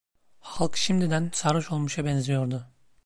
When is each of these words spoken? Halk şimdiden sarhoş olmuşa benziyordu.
Halk 0.39 0.77
şimdiden 0.77 1.29
sarhoş 1.33 1.71
olmuşa 1.71 2.05
benziyordu. 2.05 2.65